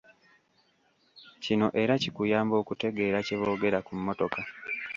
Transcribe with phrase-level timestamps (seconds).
[1.43, 4.41] Kino era kikuyamba okutegeera kye boogera ku mmotoka.